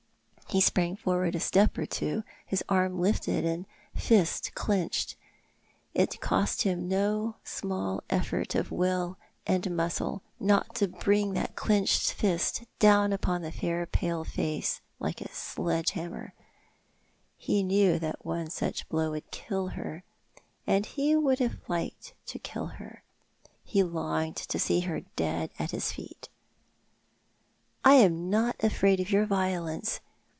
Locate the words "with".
2.17-2.25